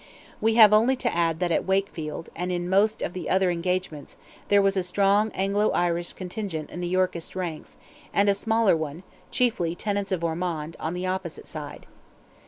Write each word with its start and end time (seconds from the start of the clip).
We 0.41 0.55
have 0.55 0.73
only 0.73 0.95
to 0.95 1.15
add 1.15 1.39
that 1.41 1.51
at 1.51 1.67
Wakefield, 1.67 2.29
and 2.35 2.51
in 2.51 2.67
most 2.67 3.03
of 3.03 3.13
the 3.13 3.29
other 3.29 3.51
engagements, 3.51 4.17
there 4.47 4.59
was 4.59 4.75
a 4.75 4.83
strong 4.83 5.31
Anglo 5.33 5.69
Irish 5.73 6.13
contingent 6.13 6.71
in 6.71 6.81
the 6.81 6.87
Yorkist 6.87 7.35
ranks, 7.35 7.77
and 8.11 8.27
a 8.27 8.33
smaller 8.33 8.75
one—chiefly 8.75 9.75
tenants 9.75 10.11
of 10.11 10.23
Ormond—on 10.23 10.95
the 10.95 11.05
opposite 11.05 11.45
side. 11.45 11.85